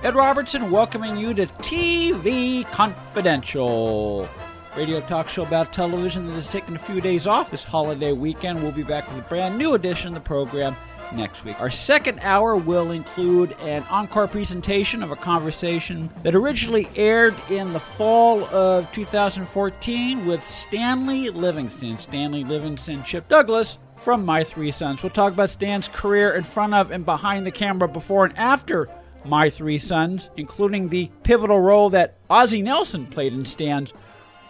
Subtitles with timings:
[0.00, 4.28] Ed Robertson welcoming you to TV Confidential.
[4.76, 8.62] Radio talk show about television that has taken a few days off this holiday weekend.
[8.62, 10.76] We'll be back with a brand new edition of the program
[11.12, 11.60] next week.
[11.60, 17.72] Our second hour will include an encore presentation of a conversation that originally aired in
[17.72, 21.98] the fall of 2014 with Stanley Livingston.
[21.98, 25.02] Stanley Livingston, Chip Douglas from My Three Sons.
[25.02, 28.88] We'll talk about Stan's career in front of and behind the camera before and after
[29.24, 33.92] My Three Sons, including the pivotal role that Ozzie Nelson played in Stan's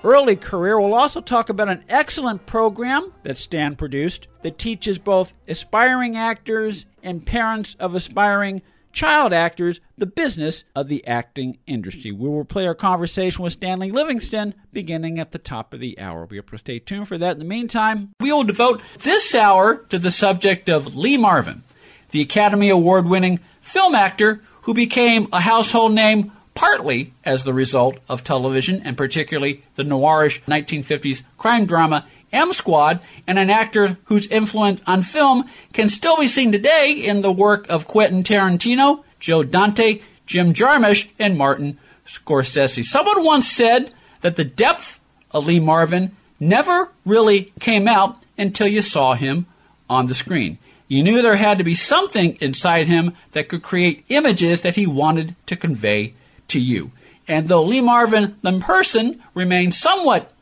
[0.04, 0.78] early career.
[0.78, 6.86] We'll also talk about an excellent program that Stan produced that teaches both aspiring actors
[7.02, 12.10] and parents of aspiring child actors the business of the acting industry.
[12.10, 16.26] We will play our conversation with Stanley Livingston beginning at the top of the hour.
[16.26, 17.32] We to stay tuned for that.
[17.32, 21.62] In the meantime, we will devote this hour to the subject of Lee Marvin,
[22.10, 27.96] the Academy Award winning film actor who became a household name partly as the result
[28.06, 34.26] of television and particularly the noirish 1950s crime drama M Squad, and an actor whose
[34.26, 39.42] influence on film can still be seen today in the work of Quentin Tarantino, Joe
[39.42, 42.84] Dante, Jim Jarmusch, and Martin Scorsese.
[42.84, 48.82] Someone once said that the depth of Lee Marvin never really came out until you
[48.82, 49.46] saw him
[49.88, 50.58] on the screen.
[50.88, 54.86] You knew there had to be something inside him that could create images that he
[54.86, 56.14] wanted to convey
[56.48, 56.90] to you.
[57.28, 60.32] And though Lee Marvin, the person, remained somewhat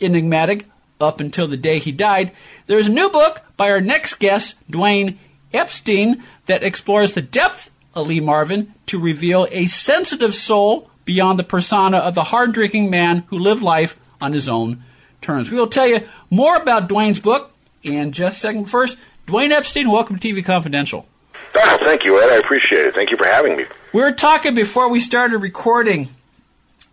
[0.00, 0.66] enigmatic
[1.00, 2.30] up until the day he died,
[2.66, 5.16] there's a new book by our next guest, Dwayne
[5.52, 11.44] Epstein, that explores the depth of Lee Marvin to reveal a sensitive soul beyond the
[11.44, 14.84] persona of the hard drinking man who lived life on his own
[15.20, 15.50] terms.
[15.50, 18.66] We will tell you more about Dwayne's book in just a second.
[18.66, 21.06] First, Dwayne Epstein, welcome to TV Confidential.
[21.54, 22.30] Oh, thank you, Ed.
[22.30, 22.94] I appreciate it.
[22.94, 23.64] Thank you for having me.
[23.92, 26.08] We were talking before we started recording.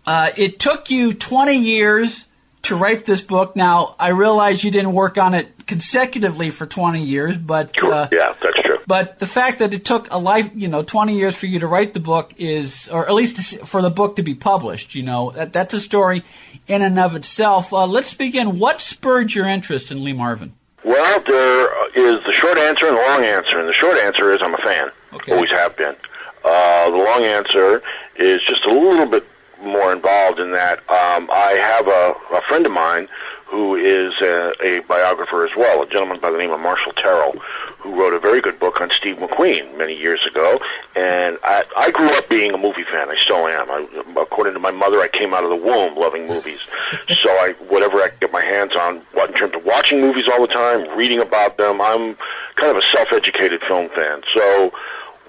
[0.05, 2.25] Uh, it took you 20 years
[2.63, 3.55] to write this book.
[3.55, 7.91] Now, I realize you didn't work on it consecutively for 20 years, but True.
[7.91, 8.77] uh, yeah, that's true.
[8.87, 11.67] but the fact that it took a life, you know, 20 years for you to
[11.67, 15.31] write the book is, or at least for the book to be published, you know,
[15.31, 16.23] that, that's a story
[16.67, 17.71] in and of itself.
[17.73, 18.57] Uh, let's begin.
[18.59, 20.53] What spurred your interest in Lee Marvin?
[20.83, 24.41] Well, there is the short answer and the long answer, and the short answer is
[24.41, 24.91] I'm a fan.
[25.13, 25.33] Okay.
[25.33, 25.95] Always have been.
[26.43, 27.81] Uh, the long answer
[28.17, 29.25] is just a little bit
[29.61, 33.07] more involved in that um, I have a, a friend of mine
[33.45, 37.39] who is a, a biographer as well, a gentleman by the name of Marshall Terrill,
[37.83, 40.57] who wrote a very good book on Steve McQueen many years ago.
[40.95, 43.09] And I, I grew up being a movie fan.
[43.09, 43.69] I still am.
[43.69, 46.59] I, according to my mother, I came out of the womb loving movies.
[47.21, 50.25] so I, whatever I could get my hands on, what in terms of watching movies
[50.31, 52.15] all the time, reading about them, I'm
[52.55, 54.21] kind of a self-educated film fan.
[54.33, 54.71] So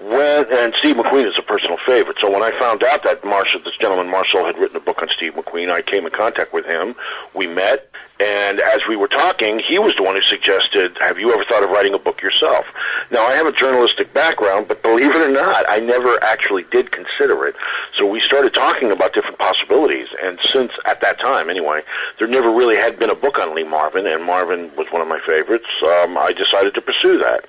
[0.01, 2.17] when and Steve McQueen is a personal favorite.
[2.19, 5.09] So when I found out that Marshall, this gentleman Marshall, had written a book on
[5.09, 6.95] Steve McQueen, I came in contact with him.
[7.33, 7.89] We met,
[8.19, 11.63] and as we were talking, he was the one who suggested, "Have you ever thought
[11.63, 12.65] of writing a book yourself?"
[13.11, 16.91] Now I have a journalistic background, but believe it or not, I never actually did
[16.91, 17.55] consider it.
[17.95, 21.81] So we started talking about different possibilities, and since at that time, anyway,
[22.19, 25.07] there never really had been a book on Lee Marvin, and Marvin was one of
[25.07, 25.67] my favorites.
[25.83, 27.45] Um, I decided to pursue that.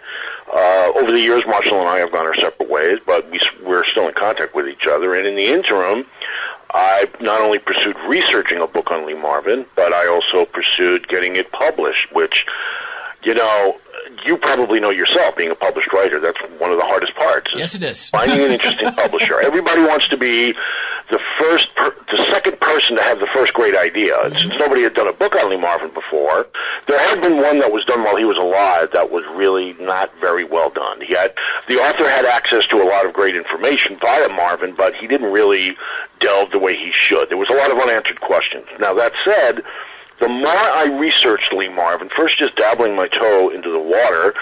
[0.53, 3.85] Uh, over the years, Marshall and I have gone our separate ways, but we, we're
[3.85, 5.15] still in contact with each other.
[5.15, 6.07] And in the interim,
[6.73, 11.37] I not only pursued researching a book on Lee Marvin, but I also pursued getting
[11.37, 12.47] it published, which,
[13.23, 13.79] you know,
[14.25, 17.51] you probably know yourself, being a published writer, that's one of the hardest parts.
[17.55, 18.09] Yes, it is.
[18.09, 19.41] Finding an interesting publisher.
[19.41, 20.53] Everybody wants to be
[21.11, 24.15] the first, per, the second person to have the first great idea.
[24.21, 24.59] And since mm-hmm.
[24.59, 26.47] nobody had done a book on Lee Marvin before,
[26.87, 30.13] there had been one that was done while he was alive that was really not
[30.21, 31.01] very well done.
[31.01, 31.33] He had
[31.69, 35.33] the author had access to a lot of great information via Marvin, but he didn't
[35.33, 35.77] really
[36.21, 37.31] delve the way he should.
[37.31, 38.67] There was a lot of unanswered questions.
[38.79, 39.63] Now that said,
[40.21, 44.35] the more I researched Lee Marvin, first just dabbling my toe into the water,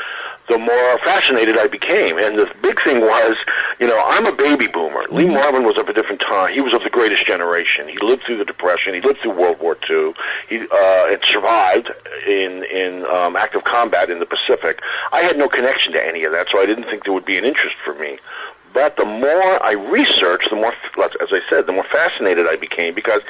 [0.48, 2.18] the more fascinated I became.
[2.18, 3.34] And the big thing was,
[3.80, 5.04] you know, I'm a baby boomer.
[5.10, 6.52] Lee Marvin was of a different time.
[6.52, 7.88] He was of the greatest generation.
[7.88, 8.94] He lived through the Depression.
[8.94, 10.12] He lived through World War II.
[10.48, 11.90] He uh, and survived
[12.26, 14.80] in in um, active combat in the Pacific.
[15.12, 17.38] I had no connection to any of that, so I didn't think there would be
[17.38, 18.18] an interest for me.
[18.74, 22.92] But the more I researched, the more, as I said, the more fascinated I became
[22.92, 23.22] because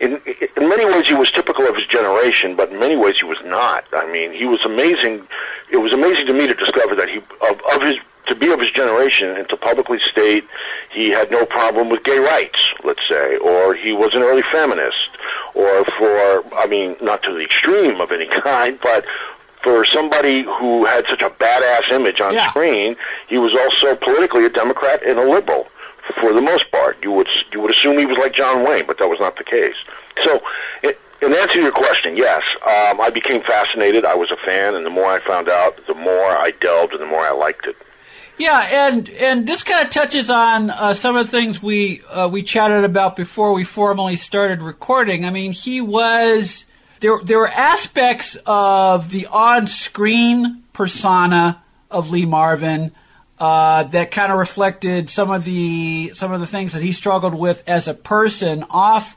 [0.00, 0.20] in,
[0.56, 3.38] in many ways he was typical of his generation, but in many ways he was
[3.44, 3.84] not.
[3.92, 5.26] I mean, he was amazing.
[5.70, 7.96] It was amazing to me to discover that he, of, of his,
[8.26, 10.44] to be of his generation and to publicly state
[10.90, 15.08] he had no problem with gay rights, let's say, or he was an early feminist,
[15.54, 19.04] or for, I mean, not to the extreme of any kind, but
[19.62, 22.48] for somebody who had such a badass image on Yeah.
[22.50, 22.96] screen,
[23.28, 25.68] he was also politically a Democrat and a liberal
[26.20, 26.98] for the most part.
[27.02, 29.44] You would you would assume he was like John Wayne, but that was not the
[29.44, 29.74] case.
[30.22, 30.42] So,
[30.82, 34.04] it, in answer to your question, yes, um, I became fascinated.
[34.04, 37.00] I was a fan, and the more I found out, the more I delved, and
[37.00, 37.76] the more I liked it.
[38.36, 42.28] Yeah, and and this kind of touches on uh, some of the things we uh,
[42.28, 45.24] we chatted about before we formally started recording.
[45.24, 46.64] I mean, he was
[46.98, 47.20] there.
[47.22, 51.62] There were aspects of the on-screen persona
[51.92, 52.90] of Lee Marvin
[53.38, 57.34] uh, that kind of reflected some of the some of the things that he struggled
[57.36, 59.16] with as a person off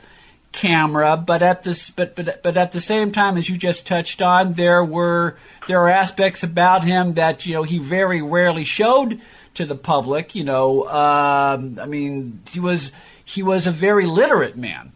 [0.58, 4.24] camera, but at this but but but at the same time, as you just touched
[4.24, 5.38] on, there were
[5.68, 9.22] there are aspects about him that you know he very rarely showed
[9.54, 10.34] to the public.
[10.34, 12.92] You know, um, I mean, he was
[13.24, 14.92] he was a very literate man.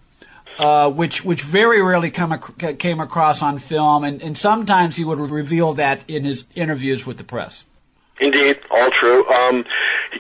[0.60, 5.04] Uh, which which very rarely come ac- came across on film, and, and sometimes he
[5.04, 7.64] would reveal that in his interviews with the press.
[8.20, 9.28] Indeed, all true.
[9.30, 9.66] Um,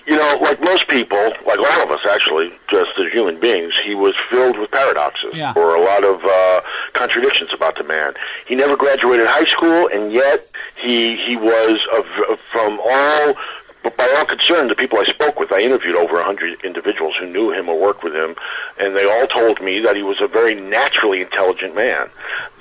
[0.05, 3.93] you know, like most people, like all of us actually, just as human beings, he
[3.95, 5.53] was filled with paradoxes Yeah.
[5.55, 6.61] or a lot of uh,
[6.93, 8.13] contradictions about the man.
[8.47, 12.05] He never graduated high school, and yet he he was of,
[12.51, 13.35] from all.
[13.83, 17.15] But by all concerned, the people I spoke with, I interviewed over a hundred individuals
[17.19, 18.35] who knew him or worked with him,
[18.77, 22.07] and they all told me that he was a very naturally intelligent man.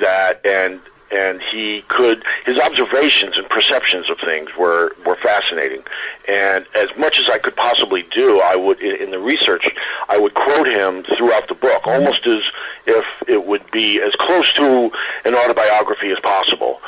[0.01, 5.83] That and and he could his observations and perceptions of things were were fascinating
[6.29, 9.69] and as much as I could possibly do I would in the research
[10.09, 12.43] I would quote him throughout the book almost as
[12.87, 14.91] if it would be as close to
[15.25, 16.81] an autobiography as possible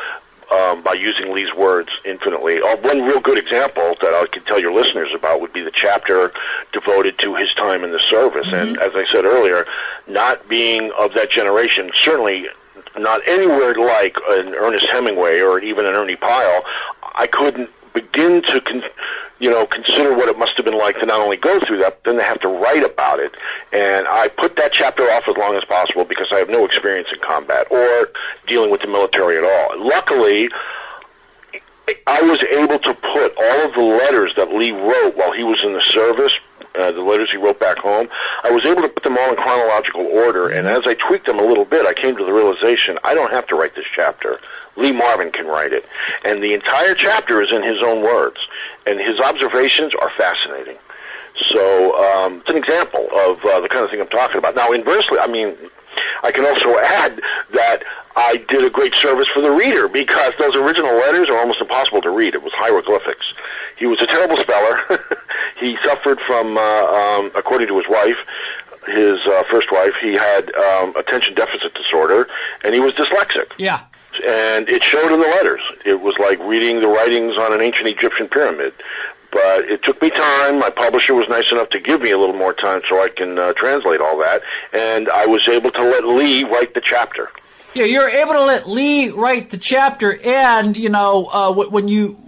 [0.52, 2.60] um, by using Lee's words infinitely.
[2.60, 5.70] Uh, one real good example that I could tell your listeners about would be the
[5.70, 6.32] chapter
[6.72, 8.48] devoted to his time in the service.
[8.52, 9.66] And as I said earlier,
[10.06, 12.48] not being of that generation, certainly
[12.98, 16.62] not anywhere like an Ernest Hemingway or even an Ernie Pyle,
[17.14, 18.82] I couldn't begin to con-
[19.38, 22.02] you know consider what it must have been like to not only go through that
[22.02, 23.32] but then to have to write about it.
[23.72, 27.08] And I put that chapter off as long as possible because I have no experience
[27.12, 28.10] in combat or
[28.46, 29.86] dealing with the military at all.
[29.86, 30.48] Luckily
[32.06, 35.60] I was able to put all of the letters that Lee wrote while he was
[35.64, 36.32] in the service,
[36.78, 38.08] uh, the letters he wrote back home,
[38.42, 40.48] I was able to put them all in chronological order.
[40.48, 43.30] And as I tweaked them a little bit, I came to the realization I don't
[43.30, 44.40] have to write this chapter.
[44.76, 45.86] Lee Marvin can write it.
[46.24, 48.38] And the entire chapter is in his own words.
[48.86, 50.76] And his observations are fascinating.
[51.36, 54.54] So um, it's an example of uh, the kind of thing I'm talking about.
[54.54, 55.56] Now, inversely, I mean,
[56.22, 57.20] I can also add
[57.52, 57.82] that
[58.16, 62.02] I did a great service for the reader because those original letters are almost impossible
[62.02, 62.34] to read.
[62.34, 63.32] It was hieroglyphics.
[63.76, 64.78] He was a terrible speller.
[65.62, 68.16] he suffered from, uh, um, according to his wife,
[68.88, 72.28] his uh, first wife, he had um, attention deficit disorder,
[72.64, 73.80] and he was dyslexic Yeah.
[74.26, 75.60] and it showed in the letters.
[75.84, 78.74] It was like reading the writings on an ancient Egyptian pyramid.
[79.30, 80.58] But it took me time.
[80.58, 83.38] My publisher was nice enough to give me a little more time so I can
[83.38, 84.42] uh, translate all that,
[84.74, 87.30] and I was able to let Lee write the chapter.
[87.72, 92.18] Yeah, you're able to let Lee write the chapter, and you know uh, when you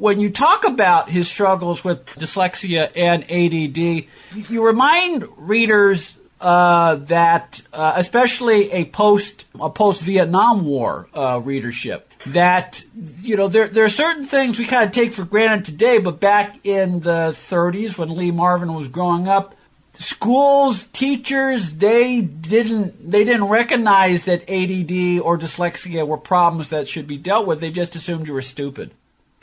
[0.00, 4.06] when you talk about his struggles with dyslexia and ADD,
[4.50, 12.10] you remind readers uh, that, uh, especially a post a post Vietnam War uh, readership,
[12.26, 12.82] that
[13.20, 16.18] you know there there are certain things we kind of take for granted today, but
[16.18, 19.54] back in the 30s when Lee Marvin was growing up,
[19.92, 27.06] schools, teachers, they didn't they didn't recognize that ADD or dyslexia were problems that should
[27.06, 27.60] be dealt with.
[27.60, 28.92] They just assumed you were stupid.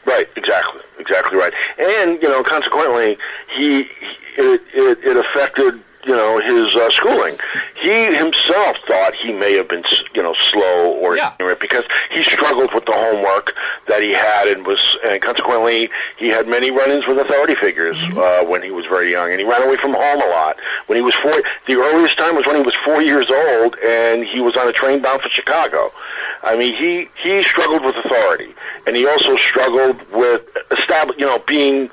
[0.05, 1.53] Right, exactly, exactly right.
[1.79, 3.17] And you know, consequently,
[3.55, 3.81] he,
[4.37, 7.35] it, it it affected you know his uh, schooling.
[7.81, 11.33] He himself thought he may have been you know slow or Yeah.
[11.33, 13.53] ignorant because he struggled with the homework
[13.87, 18.43] that he had and was and consequently he had many run-ins with authority figures uh,
[18.45, 20.55] when he was very young and he ran away from home a lot.
[20.87, 24.23] When he was four, the earliest time was when he was four years old and
[24.23, 25.91] he was on a train bound for Chicago.
[26.43, 28.53] I mean, he he struggled with authority,
[28.85, 31.89] and he also struggled with establish, you know, being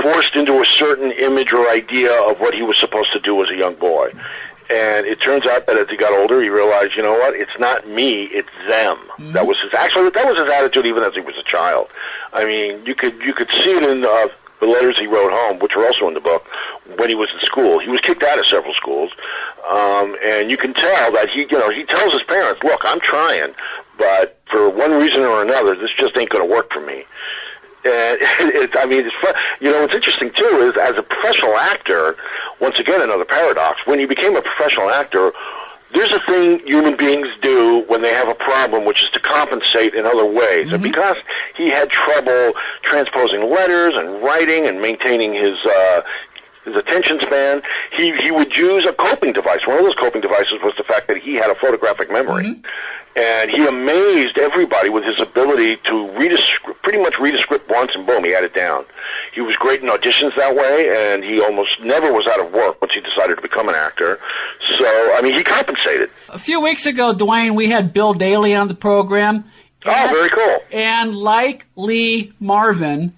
[0.00, 3.50] forced into a certain image or idea of what he was supposed to do as
[3.50, 4.12] a young boy.
[4.70, 7.34] And it turns out that as he got older, he realized, you know what?
[7.34, 8.98] It's not me; it's them.
[9.32, 11.88] That was his actually that was his attitude even as he was a child.
[12.32, 14.28] I mean, you could you could see it in uh,
[14.60, 16.46] the letters he wrote home, which are also in the book.
[16.96, 19.10] When he was in school, he was kicked out of several schools,
[19.70, 23.00] um, and you can tell that he, you know, he tells his parents, "Look, I'm
[23.00, 23.54] trying,
[23.98, 27.04] but for one reason or another, this just ain't going to work for me."
[27.84, 29.34] And it, I mean, it's fun.
[29.60, 32.16] You know, what's interesting too is as a professional actor,
[32.60, 33.80] once again, another paradox.
[33.86, 35.32] When you became a professional actor,
[35.94, 39.94] there's a thing human beings do when they have a problem, which is to compensate
[39.94, 40.72] in other ways.
[40.72, 41.16] And because
[41.56, 46.02] he had trouble transposing letters and writing and maintaining his uh,
[46.64, 47.62] his attention span.
[47.96, 49.60] He he would use a coping device.
[49.66, 52.44] One of those coping devices was the fact that he had a photographic memory.
[52.44, 52.66] Mm-hmm.
[53.14, 57.38] And he amazed everybody with his ability to read a script, pretty much read a
[57.38, 58.86] script once and boom, he had it down.
[59.34, 62.80] He was great in auditions that way, and he almost never was out of work
[62.80, 64.18] once he decided to become an actor.
[64.78, 66.10] So, I mean, he compensated.
[66.30, 69.44] A few weeks ago, Dwayne, we had Bill Daily on the program.
[69.84, 70.58] Oh, and, oh, very cool.
[70.72, 73.12] And like Lee Marvin,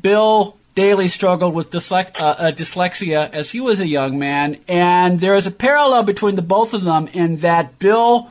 [0.00, 5.20] Bill Daily struggled with dyslex- uh, uh, dyslexia as he was a young man, and
[5.20, 8.30] there is a parallel between the both of them in that Bill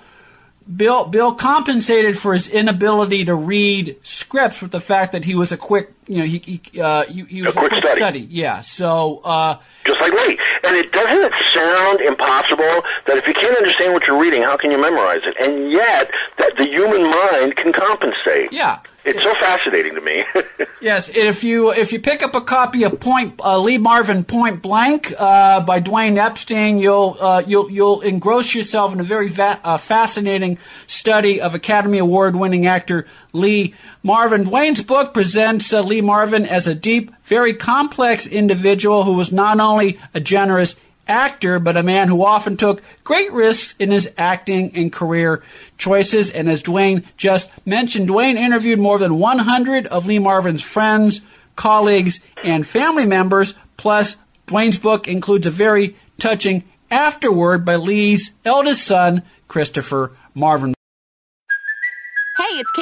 [0.75, 5.51] Bill Bill compensated for his inability to read scripts with the fact that he was
[5.51, 7.98] a quick, you know, he he, uh, he, he was a, a quick, study.
[7.98, 8.27] study.
[8.30, 13.34] Yeah, so uh, just like Lee, and it doesn't it sound impossible that if you
[13.34, 15.38] can't understand what you're reading, how can you memorize it?
[15.41, 18.51] And yet, that the human mind can compensate.
[18.51, 20.25] Yeah, it's so fascinating to me.
[20.82, 24.62] yes, if you if you pick up a copy of Point uh, Lee Marvin Point
[24.62, 29.62] Blank uh, by Dwayne Epstein, you'll uh, you'll you'll engross yourself in a very va-
[29.63, 34.46] uh, fascinating study of Academy Award winning actor Lee Marvin.
[34.46, 39.60] Dwayne's book presents uh, Lee Marvin as a deep, very complex individual who was not
[39.60, 40.75] only a generous
[41.08, 45.43] actor, but a man who often took great risks in his acting and career
[45.77, 46.31] choices.
[46.31, 51.22] And as Dwayne just mentioned, Dwayne interviewed more than 100 of Lee Marvin's friends,
[51.55, 53.53] colleagues, and family members.
[53.77, 54.17] Plus,
[54.48, 60.74] Dwayne's book includes a very touching afterword by Lee's eldest son, Christopher Marvin.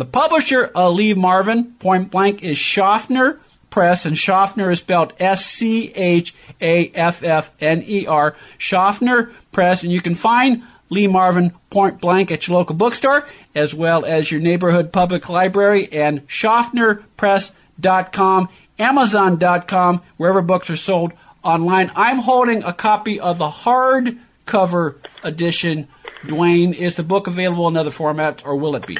[0.00, 3.38] The publisher of Lee Marvin, point blank, is Schaffner
[3.68, 8.34] Press, and Schaffner is spelled S C H A F F N E R.
[8.56, 13.74] Schaffner Press, and you can find Lee Marvin point blank at your local bookstore, as
[13.74, 21.92] well as your neighborhood public library, and SchaffnerPress.com, Amazon.com, wherever books are sold online.
[21.94, 25.88] I'm holding a copy of the hardcover edition.
[26.24, 28.96] Dwayne, is the book available in other formats, or will it be?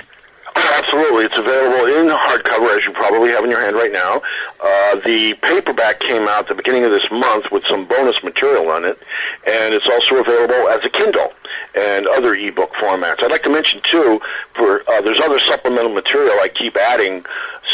[1.01, 1.25] Absolutely.
[1.25, 4.21] It's available in hardcover, as you probably have in your hand right now.
[4.61, 8.85] Uh, the paperback came out the beginning of this month with some bonus material on
[8.85, 8.99] it,
[9.47, 11.33] and it's also available as a Kindle
[11.75, 13.23] and other ebook formats.
[13.23, 14.21] I'd like to mention too,
[14.55, 17.25] for uh, there's other supplemental material I keep adding.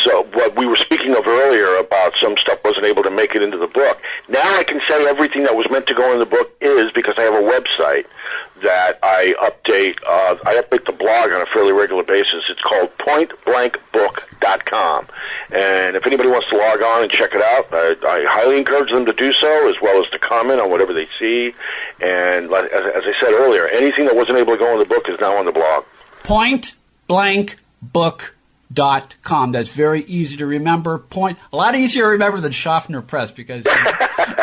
[0.04, 3.42] So what we were speaking of earlier about some stuff wasn't able to make it
[3.42, 3.99] into the book.
[4.28, 7.14] Now I can say everything that was meant to go in the book is because
[7.18, 8.06] I have a website
[8.62, 9.98] that I update.
[10.06, 12.44] Uh, I update the blog on a fairly regular basis.
[12.48, 15.06] It's called PointBlankBook.com,
[15.50, 18.90] and if anybody wants to log on and check it out, I, I highly encourage
[18.90, 21.54] them to do so, as well as to comment on whatever they see.
[22.00, 25.08] And as, as I said earlier, anything that wasn't able to go in the book
[25.08, 25.84] is now on the blog.
[26.25, 28.36] PointBlankBook.com
[28.73, 29.52] dot com.
[29.52, 30.99] That's very easy to remember.
[30.99, 33.73] Point a lot easier to remember than Schaffner Press because uh,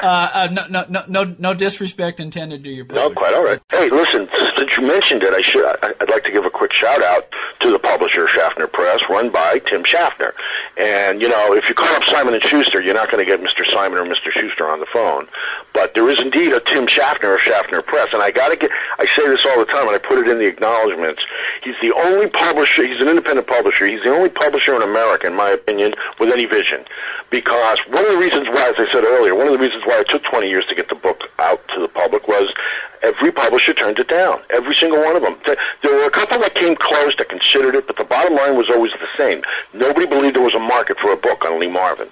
[0.03, 2.86] uh, no, no, no, no, no disrespect intended to your.
[2.86, 3.10] Publisher.
[3.10, 3.62] No, quite all right.
[3.70, 7.01] Hey, listen, since you mentioned it, I should I'd like to give a quick shout
[7.01, 7.27] out
[7.62, 10.34] to the publisher Schaffner Press, run by Tim Schaffner.
[10.77, 13.42] And you know, if you call up Simon and Schuster, you're not going to get
[13.42, 13.65] Mr.
[13.72, 14.32] Simon or Mr.
[14.32, 15.27] Schuster on the phone.
[15.74, 18.70] But there is indeed a Tim Schaffner of Schaffner Press, and I got to get.
[19.00, 21.24] I say this all the time, and I put it in the acknowledgments.
[21.63, 22.86] He's the only publisher.
[22.86, 23.88] He's an independent publisher.
[23.88, 26.86] He's the only publisher in America, in my opinion, with any vision.
[27.32, 30.00] Because one of the reasons why, as I said earlier, one of the reasons why
[30.00, 32.53] it took 20 years to get the book out to the public was
[33.01, 34.42] every publisher turned it down.
[34.51, 35.38] Every single one of them.
[35.82, 38.70] There were a couple that came close that considered it, but the bottom line was
[38.70, 39.42] always the same.
[39.74, 42.10] Nobody believed there was a market for a book on Lee Marvin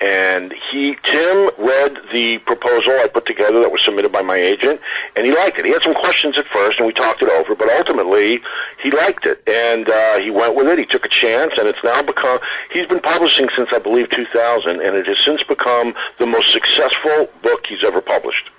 [0.00, 4.80] and he Tim read the proposal I put together that was submitted by my agent,
[5.16, 5.64] and he liked it.
[5.64, 8.40] He had some questions at first, and we talked it over, but ultimately
[8.82, 10.78] he liked it, and uh, he went with it.
[10.78, 12.38] He took a chance, and it's now become.
[12.72, 17.28] He's been publishing since I believe 2000, and it has since become the most successful
[17.42, 18.50] book he's ever published.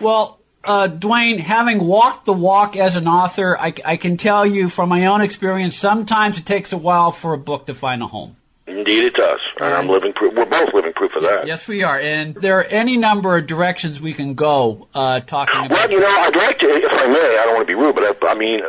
[0.00, 4.68] Well, uh, Dwayne, having walked the walk as an author, I, I, can tell you
[4.68, 8.06] from my own experience, sometimes it takes a while for a book to find a
[8.06, 8.36] home.
[8.68, 9.40] Indeed, it does.
[9.60, 10.34] And I'm living proof.
[10.34, 11.46] We're both living proof of yes, that.
[11.46, 11.98] Yes, we are.
[11.98, 15.70] And there are any number of directions we can go uh, talking about.
[15.70, 17.94] Well, you know, I'd like to, if I may, I don't want to be rude,
[17.94, 18.60] but I, I mean,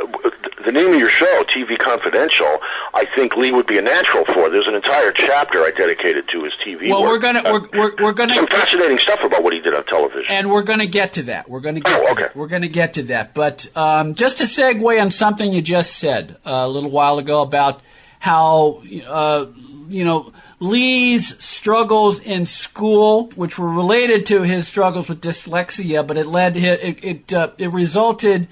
[0.66, 2.60] the name of your show, TV Confidential,
[2.94, 4.50] I think Lee would be a natural for.
[4.50, 6.90] There's an entire chapter I dedicated to his TV.
[6.90, 7.10] Well, work.
[7.12, 10.26] we're gonna we're we're, we're gonna some fascinating stuff about what he did on television.
[10.32, 11.50] and we're going to get to that.
[11.50, 12.22] We're going to get Oh, to okay.
[12.24, 12.36] that.
[12.36, 13.34] We're going to get to that.
[13.34, 17.42] But um, just to segue on something you just said uh, a little while ago
[17.42, 17.82] about
[18.20, 19.46] how uh,
[19.90, 26.18] you know Lee's struggles in school, which were related to his struggles with dyslexia, but
[26.18, 28.48] it led it it uh, it resulted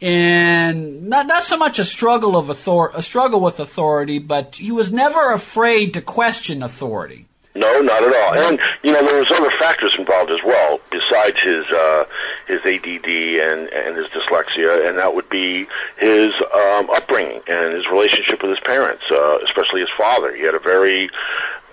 [0.00, 4.72] in not not so much a struggle of author a struggle with authority, but he
[4.72, 7.26] was never afraid to question authority.
[7.54, 8.48] No, not at all.
[8.48, 12.04] And you know, there was other factors involved as well, besides his uh,
[12.52, 15.66] his ADD and and his dyslexia, and that would be
[15.96, 20.34] his um, upbringing and his relationship with his parents, uh, especially his father.
[20.34, 21.10] He had a very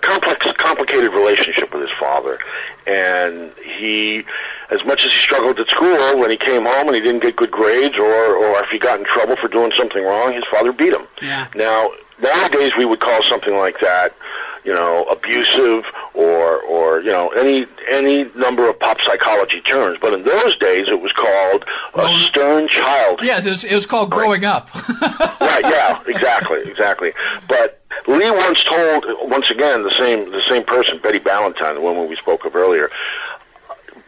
[0.00, 2.38] complex, complicated relationship with his father,
[2.86, 4.22] and he,
[4.70, 7.36] as much as he struggled at school, when he came home and he didn't get
[7.36, 10.72] good grades, or or if he got in trouble for doing something wrong, his father
[10.72, 11.06] beat him.
[11.20, 11.48] Yeah.
[11.54, 11.90] Now,
[12.22, 14.14] nowadays we would call something like that,
[14.64, 15.84] you know, abusive
[16.14, 16.49] or or
[17.10, 19.98] you know any any number of pop psychology terms.
[20.00, 21.64] But in those days, it was called
[21.94, 23.18] a stern child.
[23.20, 24.70] Yes, it was, it was called growing up.
[25.40, 25.64] Right.
[25.64, 26.00] Yeah.
[26.06, 26.60] Exactly.
[26.70, 27.12] Exactly.
[27.48, 32.08] But Lee once told, once again, the same the same person, Betty Ballantine, the woman
[32.08, 32.88] we spoke of earlier.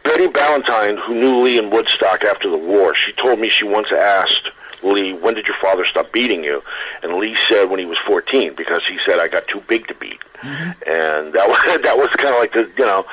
[0.05, 3.89] Betty Ballantine, who knew Lee in Woodstock after the war, she told me she once
[3.91, 4.49] asked
[4.83, 6.61] Lee, "When did your father stop beating you?"
[7.01, 9.95] And Lee said, "When he was 14," because he said, "I got too big to
[9.95, 10.89] beat." Mm-hmm.
[10.89, 13.05] And that was that was kind of like the you know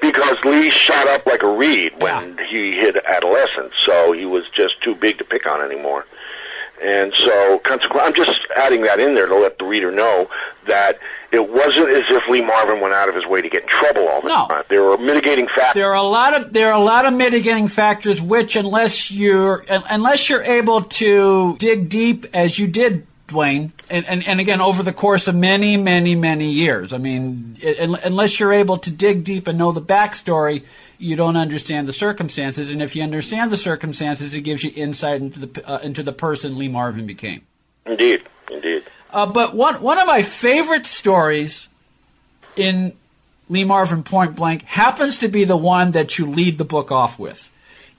[0.00, 4.80] because Lee shot up like a reed when he hit adolescence, so he was just
[4.82, 6.06] too big to pick on anymore.
[6.82, 10.28] And so, consequently, I'm just adding that in there to let the reader know
[10.66, 10.98] that
[11.32, 14.06] it wasn't as if Lee Marvin went out of his way to get in trouble
[14.08, 14.46] all the No.
[14.48, 14.64] time.
[14.68, 15.74] There were mitigating factors.
[15.74, 19.64] there are a lot of there are a lot of mitigating factors which unless you're
[19.90, 24.82] unless you're able to dig deep as you did Dwayne and, and, and again over
[24.82, 28.90] the course of many many many years I mean it, un- unless you're able to
[28.90, 30.64] dig deep and know the backstory
[30.98, 35.20] you don't understand the circumstances and if you understand the circumstances it gives you insight
[35.20, 37.42] into the uh, into the person Lee Marvin became
[37.86, 38.82] Indeed, indeed.
[39.12, 41.68] uh, but one one of my favorite stories
[42.56, 42.92] in
[43.48, 47.18] Lee Marvin Point Blank happens to be the one that you lead the book off
[47.18, 47.50] with,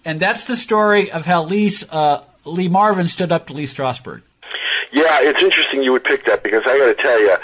[0.05, 4.21] and that's the story of how Lee uh, Lee Marvin stood up to Lee Strasberg.
[4.91, 7.35] Yeah, it's interesting you would pick that because I got to tell you,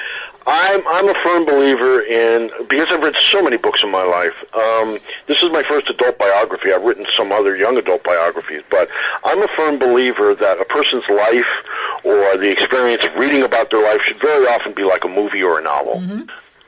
[0.47, 4.33] I'm I'm a firm believer in because I've read so many books in my life.
[4.53, 6.71] Um, this is my first adult biography.
[6.71, 8.87] I've written some other young adult biographies, but
[9.23, 11.45] I'm a firm believer that a person's life
[12.03, 15.41] or the experience of reading about their life should very often be like a movie
[15.41, 15.99] or a novel.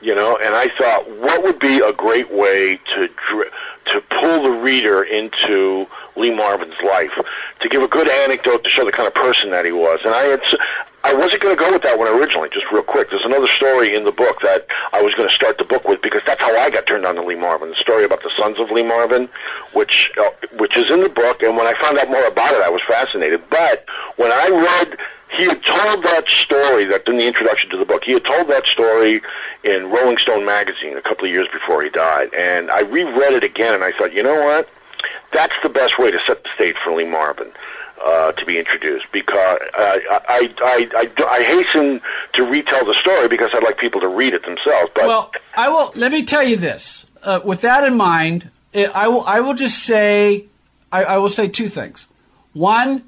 [0.00, 3.50] You know, and I thought, what would be a great way to dr-
[3.92, 7.12] to pull the reader into Lee Marvin's life,
[7.60, 10.00] to give a good anecdote to show the kind of person that he was.
[10.04, 10.42] And I had,
[11.08, 12.50] I wasn't going to go with that one originally.
[12.52, 15.56] Just real quick, there's another story in the book that I was going to start
[15.56, 17.70] the book with because that's how I got turned on to Lee Marvin.
[17.70, 19.30] The story about the sons of Lee Marvin,
[19.72, 21.42] which uh, which is in the book.
[21.42, 23.40] And when I found out more about it, I was fascinated.
[23.48, 24.98] But when I read
[25.36, 28.48] he had told that story that in the introduction to the book he had told
[28.48, 29.20] that story
[29.62, 33.44] in rolling stone magazine a couple of years before he died and i reread it
[33.44, 34.66] again and i thought you know what
[35.30, 37.52] that's the best way to set the stage for lee marvin
[38.04, 42.00] uh, to be introduced because uh, I, I, I, I hasten
[42.34, 44.90] to retell the story because I'd like people to read it themselves.
[44.94, 45.92] But Well, I will.
[45.94, 47.06] Let me tell you this.
[47.22, 49.22] Uh, with that in mind, eh, I will.
[49.22, 50.46] I will just say.
[50.90, 52.06] I, I will say two things.
[52.54, 53.04] One,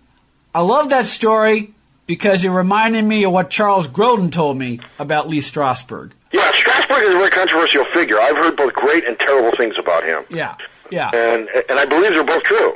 [0.54, 1.72] I love that story
[2.06, 6.10] because it reminded me of what Charles Grodin told me about Lee Strasberg.
[6.32, 8.20] yeah, Strasberg is a very controversial figure.
[8.20, 10.56] I've heard both great and terrible things about him, Yeah,
[10.90, 11.10] yeah.
[11.14, 12.72] and and I believe they're both true.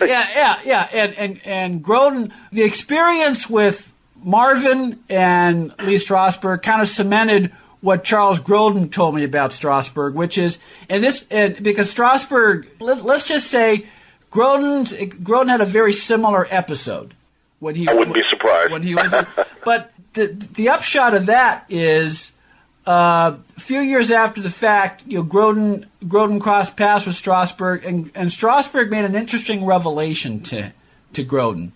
[0.06, 0.88] yeah, yeah, yeah.
[0.92, 8.02] And and and Grodin, the experience with Marvin and Lee Strasberg kind of cemented what
[8.02, 13.28] Charles Grodin told me about Strasberg, which is, and this, and because Strasberg, let, let's
[13.28, 13.86] just say,
[14.32, 14.86] Grodin,
[15.22, 17.14] Grodin had a very similar episode
[17.60, 17.88] when he.
[17.88, 18.72] I wouldn't be surprised.
[18.72, 19.14] when he was.
[19.64, 22.32] but the the upshot of that is.
[22.86, 27.84] Uh, a few years after the fact, you know, Grodin, Grodin crossed paths with Strasberg,
[27.84, 30.72] and, and Strasberg made an interesting revelation to
[31.12, 31.72] to Grodin,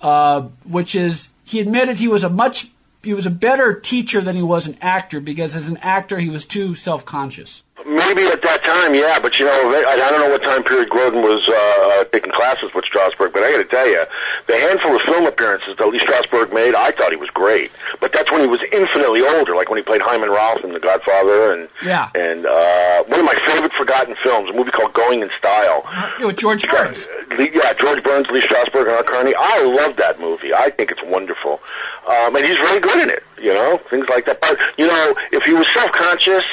[0.00, 2.68] uh, which is he admitted he was a much
[3.04, 6.28] he was a better teacher than he was an actor because as an actor he
[6.30, 7.62] was too self conscious.
[7.86, 10.88] Maybe at that time, yeah, but you know, I I don't know what time period
[10.88, 11.52] Grodin was uh,
[12.00, 14.02] uh, taking classes with Strasberg, but I got to tell you,
[14.46, 17.70] the handful of film appearances that Lee Strasberg made, I thought he was great.
[18.00, 20.80] But that's when he was infinitely older, like when he played Hyman Roth in The
[20.80, 22.08] Godfather, and Yeah.
[22.14, 25.84] and uh, one of my favorite forgotten films, a movie called Going in Style.
[26.18, 27.06] Yeah, with George Burns.
[27.38, 29.34] Yeah, George Burns, Lee Strasberg, and Art Carney.
[29.36, 30.52] I love that movie.
[30.52, 31.60] I think it's wonderful,
[32.08, 33.22] um, and he's really good in it.
[33.40, 34.40] You know, things like that.
[34.40, 36.44] But you know, if he was self-conscious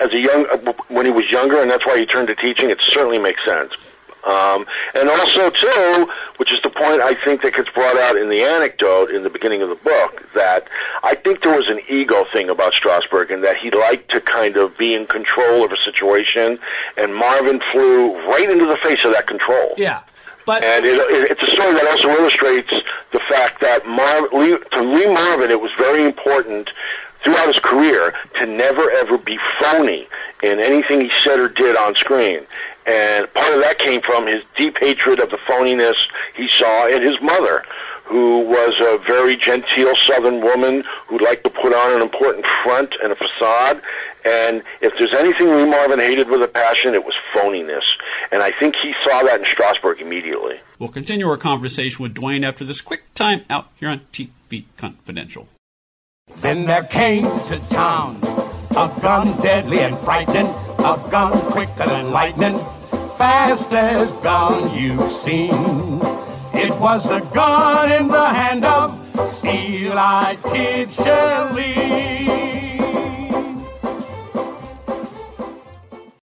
[0.00, 2.70] as a young uh, when he was younger, and that's why he turned to teaching,
[2.70, 3.72] it certainly makes sense.
[4.24, 8.28] Um, and also, too, which is the point I think that gets brought out in
[8.28, 10.68] the anecdote in the beginning of the book, that
[11.02, 14.56] I think there was an ego thing about Strasberg, and that he liked to kind
[14.56, 16.58] of be in control of a situation,
[16.98, 19.72] and Marvin flew right into the face of that control.
[19.78, 20.02] Yeah.
[20.46, 22.70] But And it, it, it's a story that also illustrates
[23.12, 26.70] the fact that Mar- Lee, to Lee Marvin, it was very important
[27.22, 30.08] throughout his career to never ever be phony
[30.42, 32.40] in anything he said or did on screen.
[32.86, 35.96] And part of that came from his deep hatred of the phoniness
[36.34, 37.62] he saw in his mother,
[38.10, 42.92] who was a very genteel Southern woman who liked to put on an important front
[43.02, 43.80] and a facade.
[44.24, 47.84] And if there's anything Lee Marvin hated with a passion, it was phoniness.
[48.32, 50.60] And I think he saw that in Strasberg immediately.
[50.80, 55.46] we'll continue our conversation with Dwayne after this quick time out here on TV Confidential.
[56.36, 58.16] Then there came to town
[58.70, 62.58] a gun deadly and frightening, a gun quicker than lightning,
[63.16, 66.09] fast as gun you've seen.
[66.62, 68.92] It was the gun in the hand of
[69.30, 72.30] Steel-Eyed Kid Shelleen.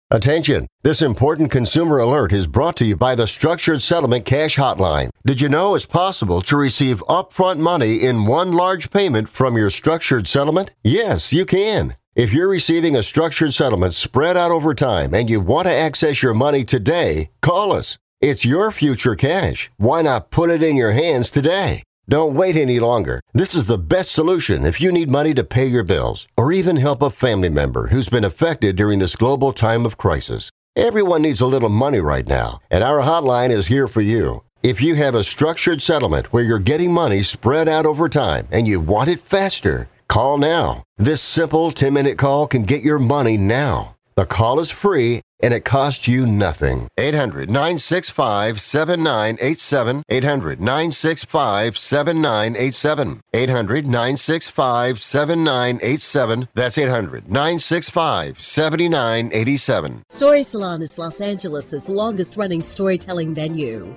[0.10, 0.68] Attention!
[0.84, 5.10] This important consumer alert is brought to you by the Structured Settlement Cash Hotline.
[5.26, 9.70] Did you know it's possible to receive upfront money in one large payment from your
[9.70, 10.72] structured settlement?
[10.86, 11.98] Yes, you can.
[12.16, 16.24] If you're receiving a structured settlement spread out over time and you want to access
[16.24, 17.98] your money today, call us.
[18.26, 19.70] It's your future cash.
[19.76, 21.84] Why not put it in your hands today?
[22.08, 23.20] Don't wait any longer.
[23.34, 26.78] This is the best solution if you need money to pay your bills or even
[26.78, 30.50] help a family member who's been affected during this global time of crisis.
[30.74, 34.42] Everyone needs a little money right now, and our hotline is here for you.
[34.64, 38.70] If you have a structured settlement where you're getting money spread out over time and
[38.70, 40.84] you want it faster, call now.
[40.98, 43.98] This simple 10 minute call can get your money now.
[44.16, 46.88] The call is free and it costs you nothing.
[46.98, 50.04] 800 965 7987.
[50.10, 53.22] 800 965 7987.
[53.34, 56.48] 800 965 7987.
[56.56, 60.04] That's 800 965 7987.
[60.10, 63.94] Story Salon is Los Angeles' longest running storytelling venue.